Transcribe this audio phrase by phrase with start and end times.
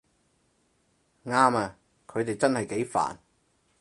[1.27, 1.75] 啱吖，
[2.07, 3.17] 佢哋真係幾煩